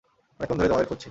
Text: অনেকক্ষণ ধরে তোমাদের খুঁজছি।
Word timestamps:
অনেকক্ষণ 0.37 0.57
ধরে 0.59 0.69
তোমাদের 0.69 0.89
খুঁজছি। 0.89 0.99